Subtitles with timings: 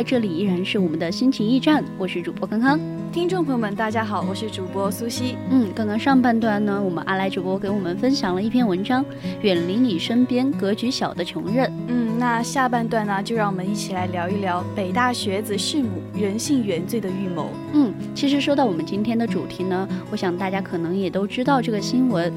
[0.00, 2.80] 来，这里依然是我们的心情驿站，我是主播康康。
[3.12, 5.36] 听众朋友们，大家好，我是主播苏西。
[5.50, 9.04] 嗯，刚刚上半段呢，我们阿来主播给我们分享了一篇文章，
[9.42, 11.68] 《远离你身边格局小的穷人》。
[11.88, 17.50] 嗯，那下半段呢，就让我们一起来聊一聊北大学子弑母，人性原罪的预谋。
[17.74, 22.32] 嗯，其实说到我们今天的主题呢，我想大家可能也都知道这个新闻。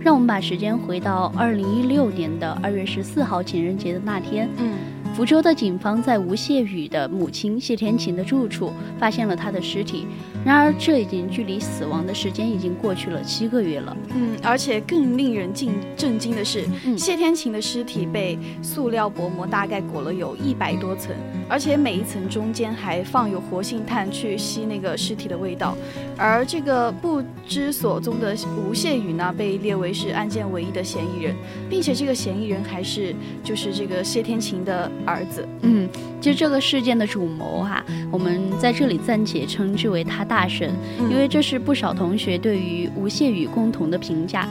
[0.00, 4.46] 让我们把时间回到二零一六年的二月十四号情人节的那天。
[4.58, 4.74] 嗯。
[5.18, 10.06] 福州的警方在吴谢宇的母亲谢天琴的住处发现了他的尸体，
[10.44, 13.96] 然而这已经距离死亡的时间已经过去了七个月了。
[14.14, 16.64] 嗯，而且更令人惊震惊的是，
[16.96, 21.12] 谢天琴的尸体被塑料薄膜大概裹了有一百多层，
[21.48, 25.76] 而且每一层中间还放有活性炭去吸那个尸体的味道。
[26.16, 31.34] 而这个不知所踪的吴谢宇呢，被列为是案件唯一的嫌疑人，
[31.68, 34.88] 并且这个嫌疑人还是就是这个谢天琴的。
[35.08, 35.88] 儿子，嗯，
[36.20, 40.70] 其实这个事件的主谋哈，我们在这里暂且称之为他大神，
[41.10, 44.48] 因为这是不少同学对于吴谢宇共同的评价。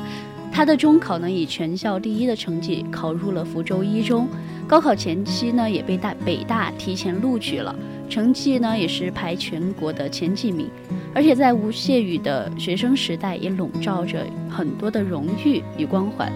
[0.51, 4.27] 他的中考呢以全校第一的成绩考入了福州一中，
[4.67, 7.75] 高考前期呢也被大北大提前录取了，
[8.09, 10.67] 成绩呢也是排全国的前几名，
[11.13, 16.31] 而且在吴谢宇的学生时代也笼罩着很多的荣誉与光环。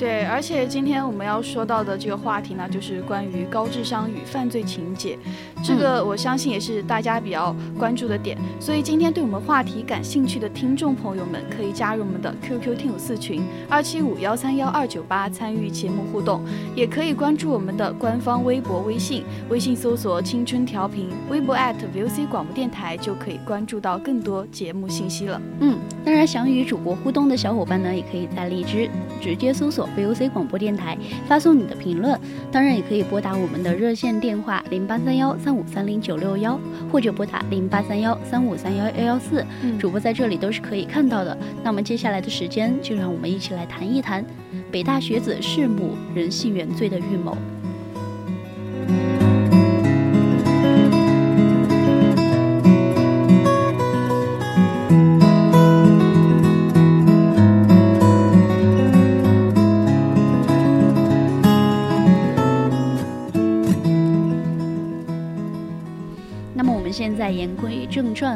[0.00, 5.18] 对，而且今天我们要说到的这个话题呢，就是关于高智商与犯罪情节，
[5.62, 8.38] 这个我相信也是大家比较关注的点。
[8.58, 16.40] 所以今天对我们话题感兴趣的听众朋友们，可以加入我们的 QQ 听友四群二七五幺三幺二九八，参与节目互动，
[16.74, 25.38] 也可以关注我们的官方微博、微信，微信搜索“青春调频”，微博 @VOC 广播电台就可以关注到更多节目信息了。
[25.60, 28.88] 嗯，当然想与主播互动的小伙伴呢，也可以在荔枝
[29.20, 29.89] 直接搜索。
[29.96, 30.96] VOC 广播电台
[31.26, 32.18] 发送你的评论，
[32.50, 36.58] 当然也可以拨打我们的热线电话零八三幺三五三零九六幺，
[36.90, 39.44] 或者拨打零八三幺三五三幺幺幺四，
[39.78, 41.36] 主播在这里都是可以看到的。
[41.62, 44.24] 那么接下来的时间，就让我们一起来谈一谈
[44.70, 47.36] 北大学子弑母人性原罪的预谋。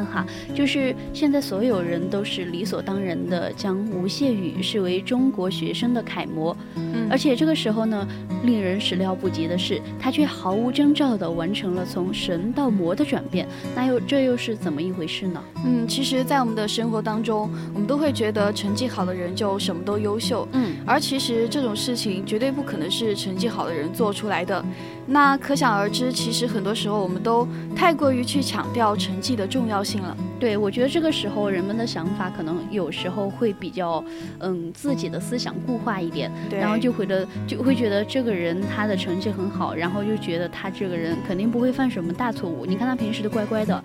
[0.03, 0.25] 哈，
[0.55, 6.55] 就是现在所有人都是理所当然的将吴谢宇视为中国学生的楷模，
[6.95, 8.07] 嗯，而且这个时候呢，
[8.43, 15.43] 令人始料不及的是，他却毫无征兆地完成了从神到魔的转变，那又这又是怎么一回事呢？
[15.65, 24.63] 嗯，其实，在我们的生活当中，我们都会觉得成绩好的人就什么都优秀，嗯，而其实这种事情绝对不可能是成绩好的人做出来的。
[25.05, 30.17] 那可想而知，其实很多时候我们都太过于去强调成绩的重要性了。
[30.39, 34.03] 对，我觉得这个时候人们的想法可能有时候会比较，
[34.39, 42.65] 嗯，自己的思想固化一点，然后就会得就会觉得这个人他的成绩很好，然后就觉得他这个人肯定不会犯什么大错误。
[42.65, 43.83] 你看他平时都乖乖的。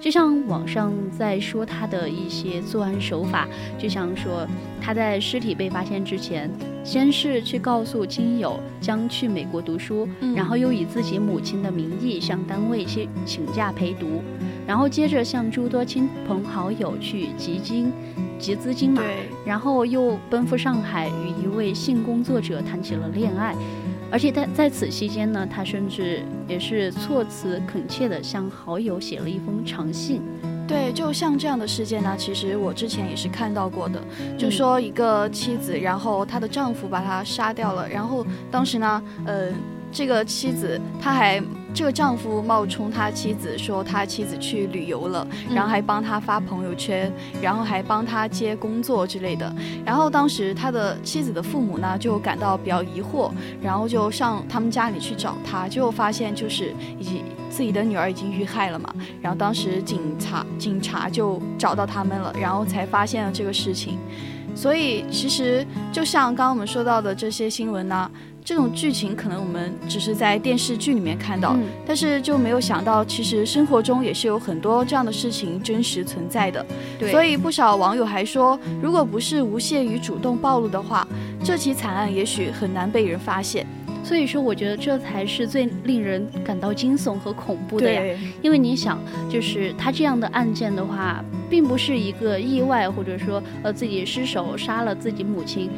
[0.00, 4.46] 就像网上在说他的一些作案手法，就像说
[4.80, 6.48] 他在尸体被发现之前，
[6.84, 14.22] 先是去告诉亲友将去美国读书，然后又以自己母亲的名义向单位去请假陪读，
[14.68, 17.90] 然后接着向诸多亲朋好友去集金、
[18.38, 19.02] 集资金嘛，
[19.46, 23.54] 然后又奔赴上海与一位性工作者谈起了恋爱。
[24.10, 30.20] 而且在在此期间呢，他甚至也是措辞恳切地向好友写了一封长信。
[30.66, 33.98] 对，就像这样的事件呢，其实我之前也是看到过的。
[34.36, 39.48] 就说一个妻子，然后她的丈夫把她杀掉了，然后当时呢，呃，
[39.90, 41.42] 这个妻子，她还
[41.78, 49.54] 这个丈夫冒充他妻子说他妻子去旅游了，然后还帮他发朋友圈，然后还帮他接工作之类的。
[49.86, 53.30] 然后当时他的妻子的父母呢就感到比较疑惑，
[53.62, 58.92] 然后就上他们家里去找他，就发现就是已经自己的女儿已经遇害了嘛。
[59.22, 64.00] 然后当时警察警察就找到他们了，然后才发现了这个事情。
[64.52, 68.10] 所以其实就像刚刚我们说到的这些新闻呢。
[68.48, 71.54] 这种剧情可能我们只是在电视剧里面看到，
[71.86, 76.64] 但是就没有想到，其实生活中也是有很多这样的事情真实存在的。
[76.98, 81.06] 对，所以不少网友还说，如果不是吴谢宇主动暴露的话，
[81.44, 83.66] 这起惨案也许很难被人发现。
[84.02, 88.02] 所以说，我觉得这才是最令人感到惊悚和恐怖的呀。
[88.40, 88.98] 因为你想，
[89.28, 95.68] 就是他这样的案件的话，并不是一个意外，或者说呃自己失手杀了自己母亲。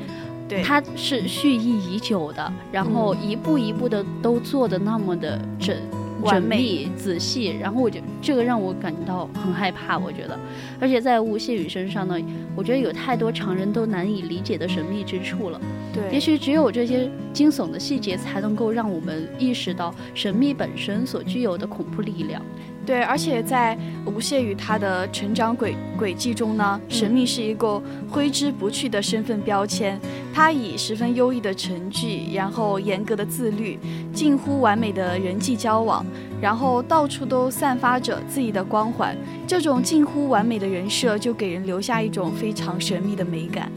[0.65, 5.77] 他是蓄意已久的，然后一步一步的都做的那么的整
[6.23, 9.97] 缜密仔细，然后我觉得这个让我感到很害怕。
[9.97, 10.39] 我觉得，
[10.79, 12.15] 而且在吴谢宇身上呢，
[12.55, 15.61] 我觉得有太多常人都难以理解的神秘之处了。
[15.95, 22.43] 对，也许只有这些惊悚的细节，才能够让我们意识到神秘本身所具有的恐怖力量。
[22.87, 30.01] 对，而且在吴谢宇他的成长轨轨迹中呢，神秘是一个挥之不去的身份标签。
[30.33, 33.79] 他以十分优异的成绩，然后严格的自律，
[34.13, 36.05] 近乎完美的人际交往，
[36.41, 39.17] 然后到处都散发着自己的光环。
[39.47, 43.71] 这种近乎完美的人设，就给人留下一种非常神秘的美感。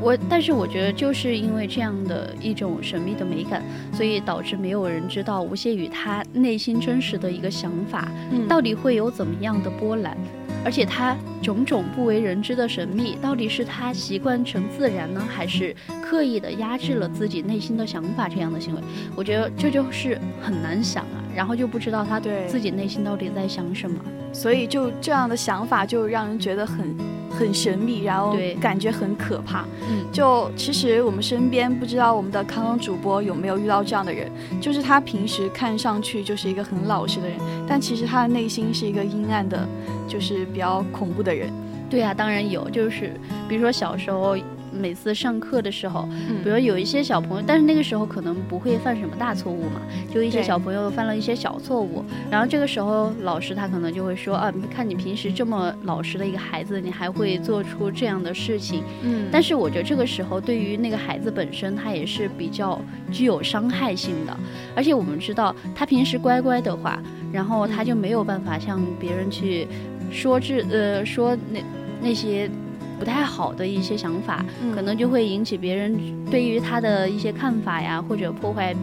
[0.00, 3.62] 我，但是我觉得就是因为这样的一种神秘的美感，
[3.92, 8.08] 所以导致没有人知道吴谢宇他内心真实的一个想法，
[8.48, 10.16] 到底会有怎么样的波澜，
[10.64, 18.80] 而且他种种不为人知的神秘，到底是他习惯成自然呢，还是刻意的压制了自己内心的想法这样的行为？
[19.16, 23.96] 我觉得这就是很难想啊，然后就不知道他对自己内心到底在想什么，
[24.32, 26.96] 所以就这样的想法就让人觉得很。
[27.30, 29.64] 很神秘，然后感觉很可怕。
[29.88, 34.28] 嗯，就其实我们身边不知道我们的康康主播有没有遇到这样的人，
[34.60, 37.38] 就是他平时看上去就是一个很老实的人，
[37.68, 39.68] 但其实他的内心是一个阴暗的，
[40.08, 41.52] 就是比较恐怖的人。
[41.88, 43.12] 对啊，当然有，就是
[43.46, 44.36] 比如说小时候。
[44.78, 46.08] 每次上课的时候，
[46.42, 49.80] 比如有一些小朋友，但是那个时候可能不会犯什么大错误嘛，
[50.12, 62.80] 就一些小朋友犯了一些小错误，然后这个时候老师他可能就会说啊，看你平时这么老实的一个孩子，你还会做出这样的事情，嗯，但是我觉得这个时候对于那个孩子本身，他也是比较
[63.10, 64.36] 具有伤害性的，
[64.74, 67.02] 而且我们知道他平时乖乖的话，
[67.32, 69.66] 然后他就没有办法向别人去
[70.10, 71.60] 说这呃说那
[72.00, 72.50] 那些。
[72.98, 75.96] 不太好的一些想法，可能就会引起别人
[76.30, 78.74] 对于他的一些看法呀，或者破坏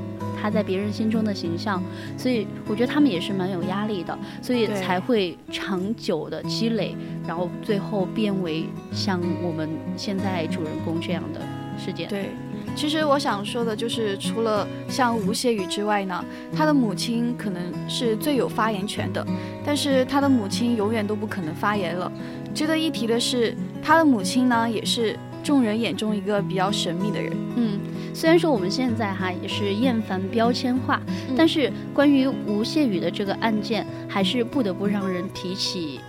[0.42, 1.84] 他在别人心中的形象。
[2.18, 6.96] 所以我觉得他们也是蛮有压力的，所以才会长久的积累，
[7.28, 11.42] 然后最后变为像我们现在主人公这样的
[11.78, 12.08] 事件。
[12.08, 12.30] 对，
[12.76, 16.24] 其实我想说的就是，除了像吴谢宇之外呢，
[16.56, 19.26] 他的母亲可能是最有发言权的，
[19.66, 22.12] 但是他的母亲永远都不可能发言了。
[22.56, 23.54] 值得一提的是，
[23.84, 27.34] 他的母亲呢，也是众人眼中一个比较神秘的人。
[27.57, 27.78] 嗯，
[28.13, 31.02] 虽然说我们现在哈也是厌烦标签化，
[31.36, 36.00] 但是关于吴谢宇的这个案件，还是不得不让人提起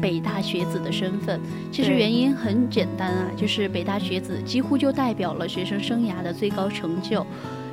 [0.00, 1.40] 北大学子的身份。
[1.72, 7.26] 其实原因很简单啊，就是北大学子几乎就代表了学生生涯的最高成就。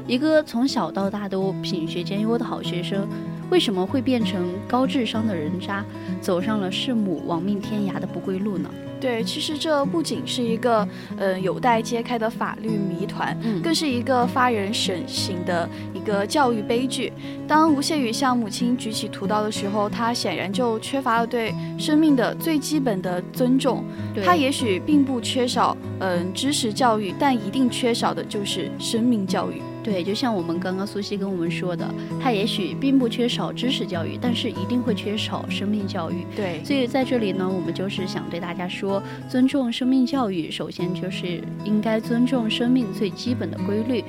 [0.08, 3.08] 一个从小到大都品学兼优的好学生。
[3.50, 5.86] 为什么会变成高智商的人渣，
[6.22, 8.70] 走上了弑母亡命天涯的不归路呢？
[9.00, 17.12] 对，其实这不仅是一个呃有待揭开的法律谜团，嗯，更是一个发人深省的一个教育悲剧。
[17.46, 23.84] 当吴谢宇向母亲举起屠刀的时候，他显然就缺乏了对生命的最基本的尊重。
[24.24, 29.62] 他也许并不缺少嗯知识教育，但一定缺少的就是生命教育。
[29.84, 31.86] 对，就像我们刚刚苏西跟我们说的，
[32.22, 36.26] 他也许并不缺少知识教育，但是一定会缺少生命教育。
[36.36, 44.04] 对，所以在这里呢，我们就是想对大家说，尊重生命教育，首先就是应该尊重生命最基本的规律，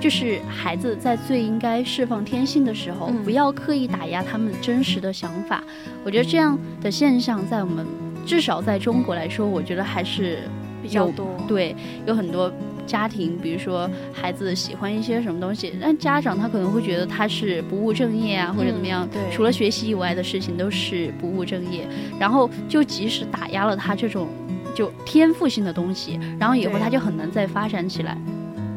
[0.00, 5.62] 就是孩子在最应该释放天性的时候，不要刻意打压他们真实的想法。
[6.04, 7.86] 我觉得这样的现象在我们
[8.24, 10.38] 至少在中国来说，我觉得还是
[10.82, 11.36] 比较多。
[11.46, 11.76] 对，
[12.06, 12.50] 有很多。
[12.92, 19.08] 家庭，比如说孩子喜欢一些什么东西，那家长他可能会觉得他是不务正业啊，或者怎么样？
[19.10, 21.88] 对，除了学习以外的事情都是不务正业，
[22.20, 24.28] 然后就即使打压了他这种
[24.74, 28.14] 就天赋性的东西，然后以后他就很难再发展起来。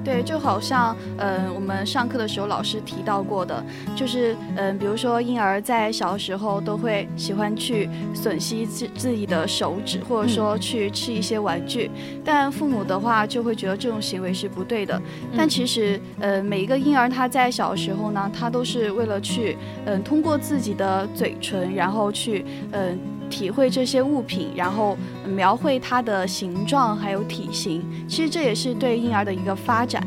[0.06, 3.62] 对，就好像，嗯，我们上课的时候老师提到过的，
[3.96, 11.90] 就是，嗯，比如说婴儿在小时候都会喜欢去吮吸自自己的手指，或者说去吃一些玩具，
[12.24, 15.02] 但父母的话就会觉得这种行为是不对的。
[15.36, 22.96] 但其实，呃，每一个婴儿他在小时候呢，他都是为了去，嗯，通过自己的嘴唇，然后去，嗯。
[23.36, 30.02] 体会这些物品，然后描绘它的形状还有体型，其实这也是对婴儿的一个发展。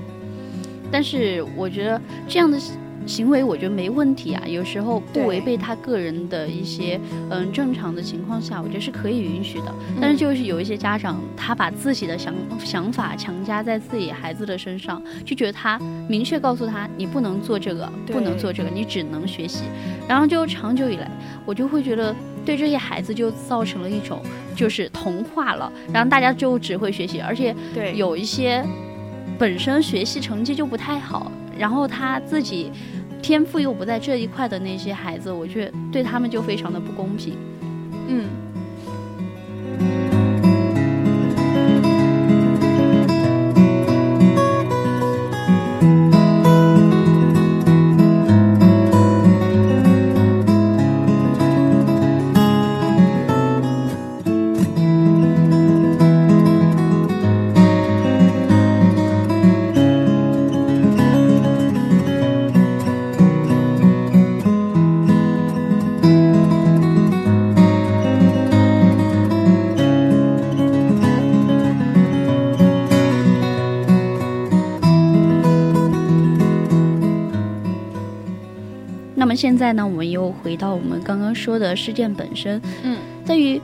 [0.90, 2.58] 但是我觉得这样的
[3.04, 4.42] 行为，我觉得没问题啊。
[4.46, 9.74] 有时候不违背他个人的一些嗯正常的情况下，我觉得是可以允许的。
[10.00, 19.64] 但是就是有一些家长，他把自己的想想法强加在自己孩子的身上，就觉得他明确告诉他你不能做这个，不能做这个，你只能学习。
[20.08, 21.10] 然后就长久以来，
[21.44, 22.16] 我就会觉得。
[22.48, 24.22] 对这些孩子就造成了一种
[24.56, 27.54] 就是同化了，然后大家就只会学习，而且
[27.94, 28.64] 有一些
[29.38, 32.72] 本身学习成绩就不太好，然后他自己
[33.20, 37.36] 天赋又不在这一块的那些孩子，我觉得对他们就非常的不公平。
[38.08, 38.24] 嗯。
[79.38, 82.60] 现在呢，我们又回到我们刚刚说的事件本身。
[82.82, 83.60] 嗯，在于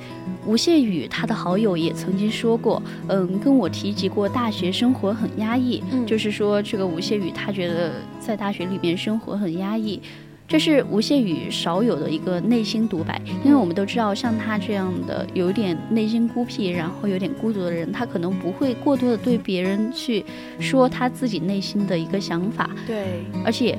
[0.47, 5.83] 吴谢宇他的好友也曾经说过，嗯，跟我提及过大学生活很压抑。
[5.91, 7.91] 嗯，就是说这个吴谢宇他觉得
[8.21, 10.01] 在大学里面生活很压抑，
[10.47, 13.21] 这是吴谢宇少有的一个内心独白。
[13.45, 20.25] 因为我们都知道，像他这样的有点内心孤僻，然后有点孤独的人，他可能不会过多的对别人去
[20.61, 22.71] 说他自己内心的一个想法。
[22.87, 23.77] 对，而且。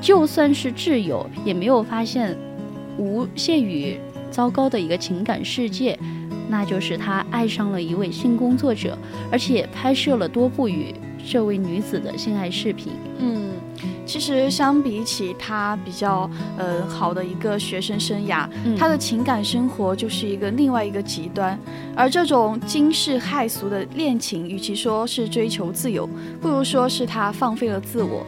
[0.00, 2.36] 就算是挚友，也没有发现
[2.96, 3.98] 吴谢宇
[4.30, 5.98] 糟糕的一个情感世界，
[6.48, 8.96] 那就是他爱上了一位性工作者，
[9.30, 10.94] 而且拍摄了多部与
[11.26, 12.92] 这位女子的性爱视频。
[13.18, 13.50] 嗯，
[14.06, 21.58] 其实相比起他比较呃好的一个学生生涯，他的情感生活就是一个另外一个极端。
[21.94, 26.08] 而这种惊世骇俗的恋情，与其说是追求自由，
[26.40, 28.24] 不如说是他放飞了自我。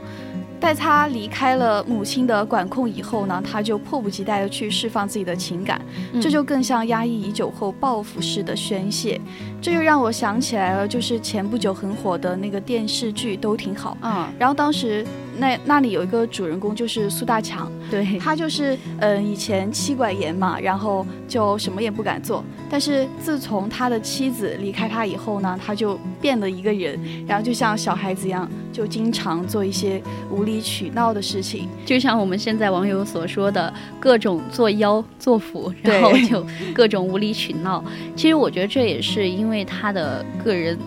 [0.63, 5.83] 在他离开了母亲的管控以后呢，他就迫不及待的去释放自己的情感，
[6.21, 9.21] 这就更像压抑已久后报复式的宣泄。
[9.61, 13.97] 这就让我想起来了，就是前不久很火的那个电视剧都挺好。
[14.03, 15.05] 嗯，然后当时
[15.39, 22.45] 那那里有一个主人公就是苏大强，对他就是嗯以前妻管严嘛，然后就什么也不敢做。
[22.71, 37.83] 但是自从他的妻子离开他以后呢，他就变了一个人，然后就像小孩子一样，就经常做一些无理取闹的事情，就像我们现在网友所说的各种作妖作福，然后就各种无理取闹。
[38.17, 40.79] 其实我觉得这也是因为他的个人。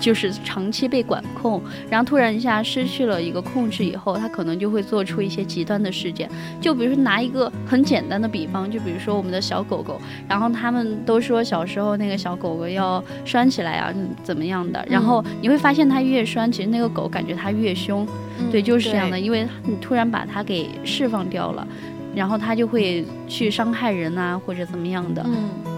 [0.00, 6.28] 就是长期被管控，然后突然一下失去了一个控制以后，他可能就会做出一些极端的事件。
[6.60, 14.84] 就比如说拿一个很简单的比方，就比如说我们的小狗狗，然后他们都说小时候那个小狗狗要拴起来啊，怎么样的？
[14.90, 18.06] 然后你会发现它越拴，其实那个狗感觉它越凶。
[18.50, 21.66] 对，就是这样的，因为你突然把它给释放掉了，
[22.14, 25.24] 然后它就会去伤害人啊，或者怎么样的，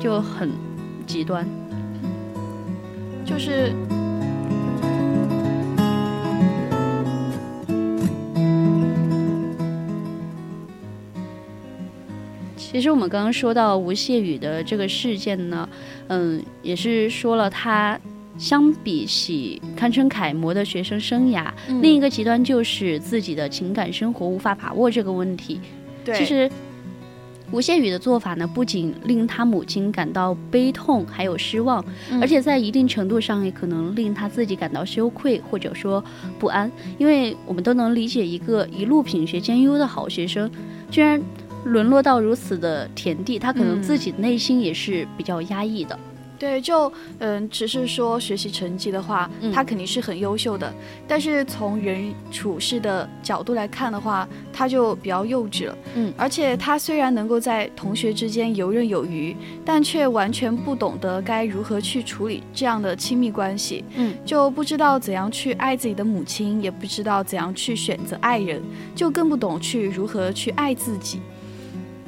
[0.01, 0.51] 就很
[1.07, 1.47] 极端。
[3.25, 3.73] 就是。
[12.77, 15.67] 其实我们刚刚说到吴谢宇的这个事件呢，
[16.09, 17.99] 嗯，也是说了他
[18.37, 21.47] 相比起堪称楷模的学生生涯，
[21.81, 25.59] 另一个极端就是自己的情感生活无法把握这个问题。
[26.05, 26.51] 对，其实
[27.51, 31.83] 吴谢宇的做法呢，不仅令他母亲感到悲痛，还有失望，
[32.21, 36.05] 而且在一定程度上也可能令他自己感到羞愧或者说
[36.39, 40.51] 不安，因为我们都能理解一个一路品学兼优的好学生，
[40.91, 41.19] 居然。
[41.67, 45.99] 沦落到如此的田地，他可能自己内心也是比较压抑的。
[46.39, 50.71] 对，就嗯，只是说学习成绩的话，他肯定是很优秀的。
[51.09, 55.79] 但是从人处事的角度来看的话，他就比较幼稚了。
[55.95, 63.83] 嗯，而且他虽然能够在同学之间游刃有余，但却完全不懂得该如何去处理这样的亲密关系。
[63.97, 68.63] 嗯，就不知道怎样去爱自己的母亲，也不知道怎样去选择爱人，
[68.95, 71.19] 就更不懂去如何去爱自己。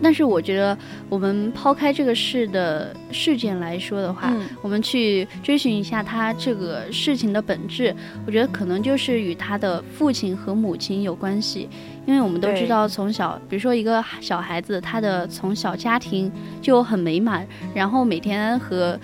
[0.02, 0.76] 但是我觉得，
[1.08, 7.94] 我们抛开这个事的事件来说的话，我们去追寻一下他这个事情的本质，
[8.26, 11.68] 我觉得可能就是与他的父亲和母亲有关系。
[12.06, 18.98] 因为我们都知道，从小，比如说一个小孩子，他的从小家庭就很美满，然后每天和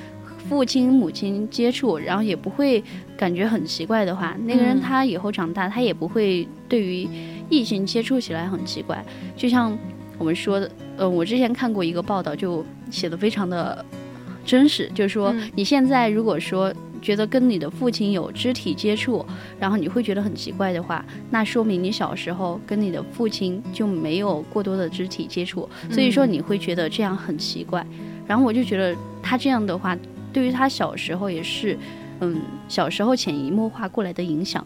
[0.49, 2.83] 父亲、母亲接触，然后也不会
[3.17, 7.07] 感觉很奇怪的话，那个人他以后长大，他也不会对于
[7.51, 9.05] 异性接触起来很奇怪。
[9.37, 9.77] 就像
[10.19, 10.71] 我们说的。
[10.97, 13.85] 呃，我之前看过一个报道，就写的非常的
[14.45, 19.27] 真实，就是说你现在如果说觉得跟你的父亲有肢体接触，
[19.59, 27.85] 然后你会觉得很奇怪的话，那说明你小时候跟你的父亲就没有过多的肢体接触，所以说你会觉得这样很奇怪。
[28.27, 29.99] 然后我就觉得他这样的话，
[30.33, 31.77] 对于他小时候也是，
[32.21, 34.65] 嗯，小时候潜移默化过来的影响。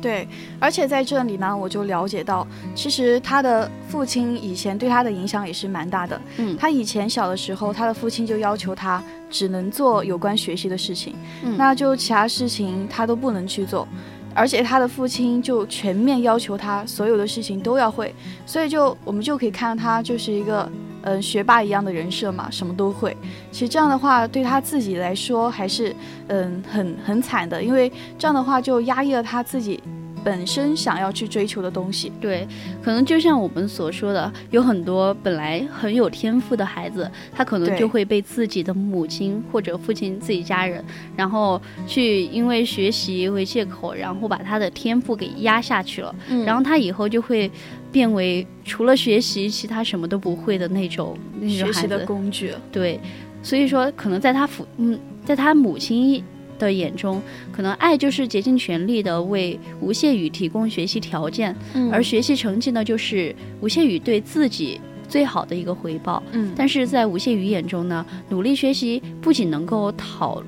[0.00, 0.26] 对，
[0.58, 6.20] 而且在这里呢，我就了解到，其实他的父亲以前对他的影响也是蛮大的。
[6.38, 11.14] 嗯，他以前小的时候，他的父亲就要求他只能做有关学习的事情，
[11.56, 13.86] 那就其他事情他都不能去做。
[14.34, 18.14] 而且他的父亲就全面要求他所有的事情都要会，
[18.46, 20.66] 所以就我们就可以看到他就是一个
[21.02, 23.16] 嗯学霸一样的人设嘛，什么都会。
[23.50, 25.94] 其实这样的话对他自己来说还是
[26.28, 29.80] 嗯很很惨的，因为这样的话就压抑了他自己。
[30.24, 32.46] 本身想要去追求的东西，对，
[32.80, 40.84] 可能就像我们所说的，有很多本来很有天赋的孩子，他可能就会被自己的母亲或者父亲自己家人，
[41.16, 46.14] 然后去因为学习为借口，然后把他的天赋给压下去了，
[46.46, 47.50] 然后他以后就会
[47.92, 52.52] 变为除了学习其他什么都不会的那种那种学习的工具。
[52.72, 52.98] 对，
[53.42, 56.24] 所以说可能在他父嗯，在他母亲。
[56.58, 57.20] 的眼中，
[57.50, 61.52] 可能爱就是竭尽全力的为吴谢宇提供学习条件，
[61.90, 66.22] 而学习成绩呢，就是吴谢宇对自己最好的一个回报。
[66.30, 70.40] 嗯，但是在吴谢宇眼中呢，努力学习不仅能够讨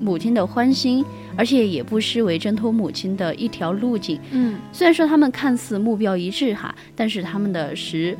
[0.00, 1.04] 母亲的欢心，
[1.36, 4.18] 而且也不失为挣脱母亲的一条路径。
[4.30, 8.16] 嗯，虽然说他们看似目标一致哈，但是他们的实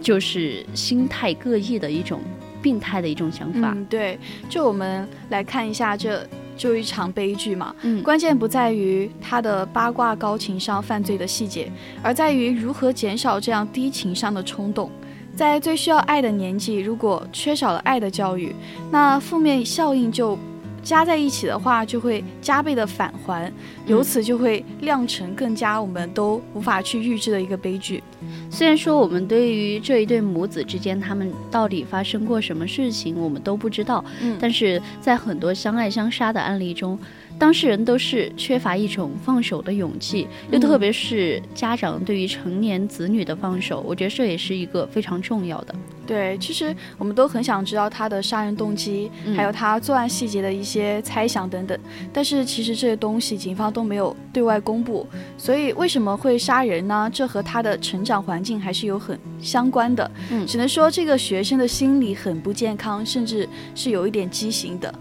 [0.00, 2.20] 就是心态各异的一种。
[2.62, 3.72] 病态的一种想法。
[3.76, 7.72] 嗯，对，就我们来看一下，这就一场悲剧嘛。
[7.82, 11.70] 嗯，关键不在于他的八卦高情商犯罪的细节，
[12.02, 14.90] 而在于如何减少这样低情商的冲动。
[15.36, 18.52] 在最需要爱的年纪，如果缺少了爱的教育，
[18.90, 20.36] 那负面效应就。
[20.86, 23.52] 加在一起的话，就会加倍的返还，
[23.86, 28.00] 由此就会酿成更加我们都无法去预知的一个悲剧。
[28.48, 36.96] 虽然说我们对于这一对母子之间他们到底发生过什么事情，我们都不知道，嗯，但是在很多相爱相杀的案例中。
[37.38, 45.74] 当事人都是缺乏一种放手的勇气，又特别是家长对于成年子女的放手，我觉得这也是一个非常重要的。
[46.06, 51.78] 对，其实我们都很想知道他的杀人动机，还有他作案细节的一些猜想等等，
[52.12, 55.06] 但是其实这些东西警方都没有对外公布。
[55.36, 57.10] 所以为什么会杀人呢？
[57.12, 60.10] 这和他的成长环境还是有很相关的。
[60.30, 64.94] 嗯，只能说这个学生的心理很不健康，甚至是有一点畸形的。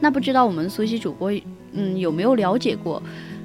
[0.00, 1.30] 那不知道我们苏西主播。
[1.76, 3.02] 嗯，有没有了解过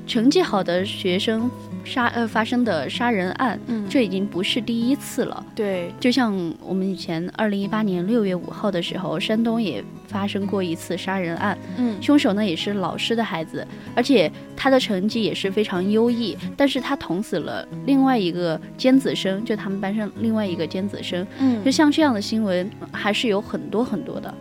[0.07, 1.49] 成绩好的学生
[1.83, 3.59] 杀呃发生的杀人案？
[3.67, 5.45] 嗯，这已经不是第一次了。
[5.55, 11.57] 对，就像我们以前二零一八年六月五号的时候，山东也发生过一次杀人案。
[11.77, 13.65] 嗯，凶手呢也是老师的孩子，
[13.95, 21.25] 而且他的成绩也是非常优异，但是他捅死了另外一个尖子生，就他们班上另外一个尖子生。
[21.39, 24.33] 嗯，就像这样的新闻还是有很多很多的。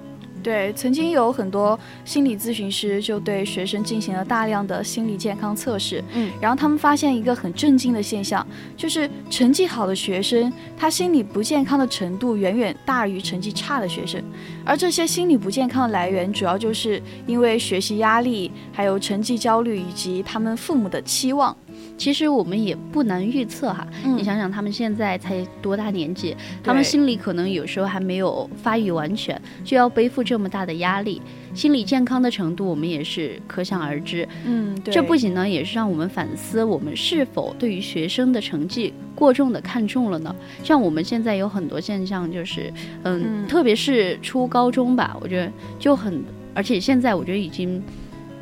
[0.42, 14.22] 对，曾经有很多心理咨询师就对学生进行了大量的心理健康测试，嗯，然后他们发现一个很震惊的现象，就是成绩好的学生，他心理不健康的程度远远大于成绩差的学生，
[14.64, 21.56] 而这些心理不健康的来源，主要就是因为学习压力，还有成绩焦虑以及他们父母的期望。
[22.00, 23.86] 其实我们也不难预测哈。
[24.16, 26.34] 你想想，他们现在才多大年纪，
[26.64, 31.20] 他们心里可能有时候还没有发育完全，就要背负这么大的压力，
[31.52, 34.26] 心理健康的程度我们也是可想而知。
[34.46, 40.34] 嗯，这不仅呢，也是让我们反思我们是否对于学生的成绩过重的看重了呢？
[40.64, 47.82] 像我们现在有很多现象，就是嗯，特别是初高中吧，我觉得就很，而且现在我觉得已经。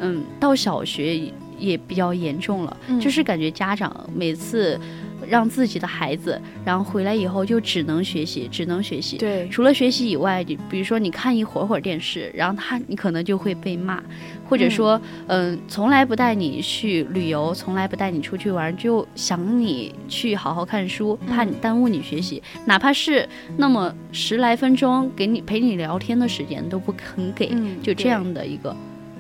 [0.01, 1.21] 嗯，到小学
[1.59, 4.79] 也比较严重了，就是感觉家长每次
[5.27, 9.19] 让自己的孩子，然后回来以后就只能学习，只能学习。
[9.19, 14.03] 对，除了学习以外，你比如说你看一会儿会儿电视，然后他你可能就会被骂，
[14.49, 28.75] 或者说嗯，从来不带你去旅游，从来不带你出去玩，就想你去好好看书，怕你耽误你学习，哪怕是那么十来分钟给你陪你聊天的时间都不肯给，就这样的一个。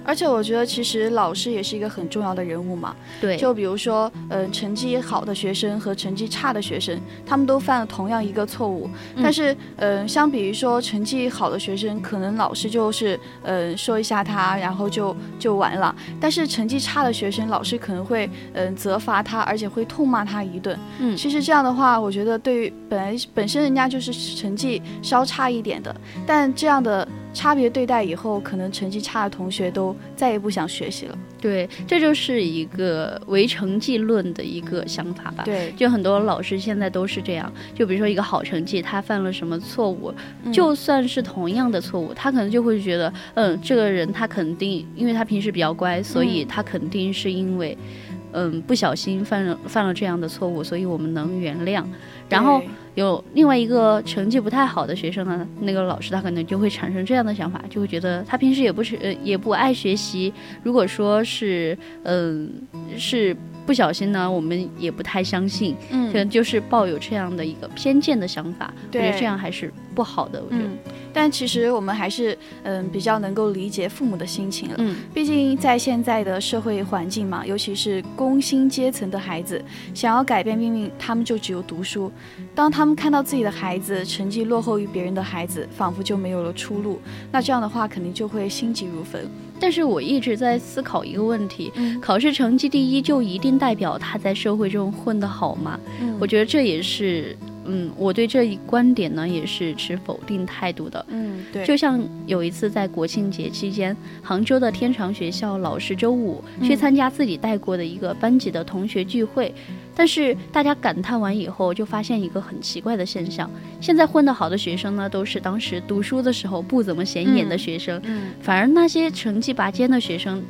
[0.08, 2.96] 而且我觉得，其实老师也是一个很重要的人物嘛。
[3.20, 8.88] 对，就比如说，嗯，成绩好的学生和成绩差的学生，他们都犯了同样一个错误。
[9.22, 15.94] 但是，嗯，相比于说成绩好的学生，可能老师就是，嗯，说一下他，然后就就完了。
[16.18, 20.78] 但是成绩差的学生，老师可能会，嗯，责罚他，而且会痛骂他一顿。
[21.00, 25.94] 嗯，其实这样的话，我觉得对于本来本身人家就是成绩稍差一点的，
[26.26, 27.06] 但这样的。
[27.38, 31.16] 差别对待以后，可能成绩差的同学都再也不想学习了。
[31.40, 35.44] 对，这就是一个唯成绩论的一个想法吧。
[35.44, 37.52] 对，就很多老师现在都是这样。
[37.76, 40.12] 就比如说一个好成绩，他犯了什么错误，
[40.52, 47.78] 就算是同样的错误，他可能就会觉得，嗯，这个人他肯定，因为他平时比较乖，所以他肯定是因为，
[48.10, 48.17] 嗯，
[48.66, 51.84] 不小心犯了犯了这样的错误，所以我们能原谅。
[52.28, 52.60] 然后
[52.94, 60.32] 有另外一个成绩不太好的学生呢，那个老师他可能就会产生这样的想法，就会觉得他平时也不是呃也不爱学习。
[60.62, 62.52] 如果说是嗯
[62.96, 68.72] 是不小心呢，我们也不太相信，可能就是抱有这样的一个偏见的想法。
[68.88, 70.40] 我觉得这样还是不好的。
[70.40, 70.68] 我觉得。
[71.12, 74.76] 但其实我们还是嗯比较能够理解父母的心情了。
[74.78, 79.60] 嗯，毕竟在现在的社会环境嘛，尤其是工薪阶层的孩子，
[79.92, 82.12] 想要改变命运，他们就只有读书。
[82.54, 87.00] 当他们看到自己的孩子成绩落后于别人的孩子，仿佛就没有了出路。
[87.32, 89.28] 那这样的话，肯定就会心急如焚。
[89.58, 95.80] 但是我一直在思考一个问题：考试成绩第一就一定代表他在社会中混得好吗？
[96.20, 97.36] 我觉得这也是。
[97.68, 101.04] 嗯，我对这一观点呢也是持否定态度的。
[101.08, 101.64] 嗯，对。
[101.64, 109.54] 就像有一次在国庆节期间，杭州的天长学校老师周五去参加自己带过的一个班级的同学聚会，
[109.94, 113.50] 但是大家感叹完以后，就发现一个很奇怪的现象：
[113.80, 120.42] 现在混得好的学生呢，都是当时读书的时候不怎么显眼的学生，嗯反而那些成绩拔尖的学生。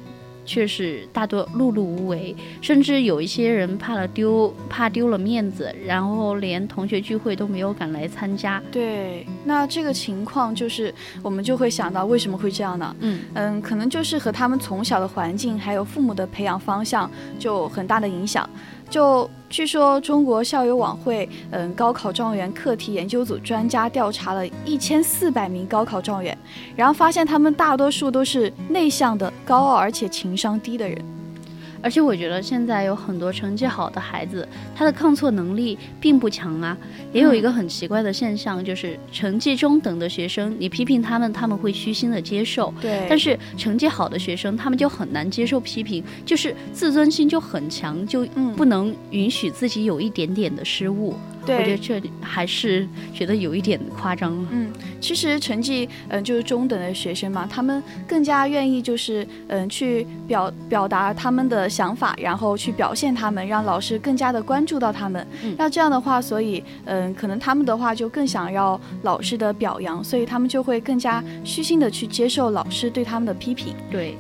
[0.48, 8.62] 却是大多碌碌无为，甚至有一些人怕了丢，怕丢了面子，然后连同学聚会都没有敢来参加。
[8.72, 12.96] 对，那这个情况就是，我们就会想到为什么会这样呢？
[13.00, 18.48] 嗯嗯，可能就是和他们从小的环境，还有父母的培养方向，就很大的影响。
[18.88, 26.36] 就据说中国校友网会，嗯，高考状元课题研究组专家调查了一千四百名高考状元，
[26.76, 31.17] 然后发现他们大多数都是内向的、高傲而且情商低的人。
[31.82, 36.76] 而且我觉得现在有很多成绩好的孩子，他的抗挫能力并不强啊。
[37.12, 42.72] 也有一个很奇怪的现象，就是成绩中等的学生，你批评他们，他们会虚心的接受。
[42.80, 43.06] 对。
[43.08, 51.14] 但是成绩好的学生，他们就很难接受批评，就是自尊心就很强，就不能允许自己有一点点的失误。
[51.56, 54.48] 我觉得这还是觉得有一点夸张了。
[54.50, 65.26] 嗯，其实成绩嗯就是中等的学生嘛，他们更加愿意就是嗯去表表达他们的想法，然后去表现他们，让老师更加的关注到他们。
[65.56, 73.74] 那这样的话，所以嗯可能他们的话就更想要老师的表扬，所以他们就会更加虚心的去接受老师对他们的批评。
[73.90, 74.16] 对。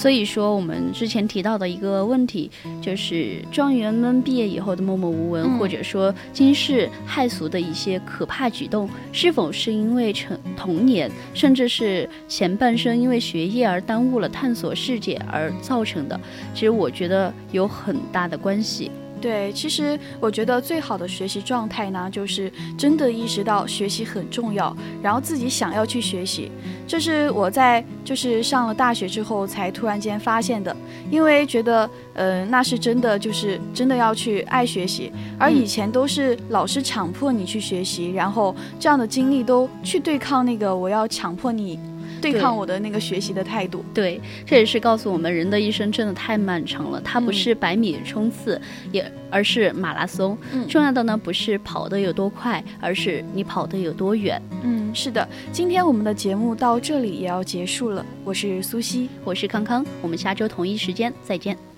[0.00, 16.18] 所以说，我们之前提到的一个问题，就是状元们毕业以后的默默无闻，或者说惊世骇俗的一些可怕举动，是否是因为成童年，甚至是前半生因为学业而耽误了探索世界而造成的？
[16.54, 18.90] 其实我觉得有很大的关系。
[19.20, 26.50] 对，其实我觉得最好的学习状态呢，就是真的意识到学习很重要，然后自己想要去学习。
[26.86, 30.74] 这是我在就是上了大学之后才突然间发现的，
[31.10, 41.78] 因为觉得，呃，那是真的，就是真的要去爱学习，而以前都是老师强迫你去学习，然后这样的经历都去对抗那个我要强迫你。
[42.20, 48.60] 对抗我的那个学习的态度，对，这也是告诉我们，人的一生真的太漫长了，它不是百米冲刺，
[48.92, 50.36] 也而是马拉松。
[50.52, 54.40] 嗯，重要的呢不是跑得有多快，而是你跑得有多远。
[54.62, 58.04] 嗯，是的，今天我们的节目到这里也要结束了。
[58.24, 61.69] 我是苏西，我是康康，我们下周同一时间再见。